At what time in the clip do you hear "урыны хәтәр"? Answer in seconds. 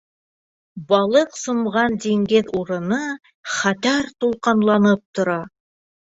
2.59-4.09